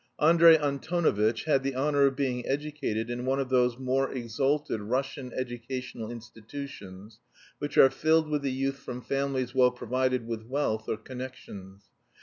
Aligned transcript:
Andrey 0.19 0.57
Antonovitch 0.57 1.43
had 1.43 1.61
the 1.61 1.75
honour 1.75 2.07
of 2.07 2.15
being 2.15 2.43
educated 2.47 3.11
in 3.11 3.23
one 3.23 3.39
of 3.39 3.49
those 3.49 3.77
more 3.77 4.11
exalted 4.11 4.81
Russian 4.81 5.31
educational 5.31 6.09
institutions 6.09 7.19
which 7.59 7.77
are 7.77 7.91
filled 7.91 8.27
with 8.27 8.41
the 8.41 8.49
youth 8.51 8.77
from 8.79 9.03
families 9.03 9.53
well 9.53 9.69
provided 9.69 10.25
with 10.25 10.47
wealth 10.47 10.89
or 10.89 10.97
connections. 10.97 11.83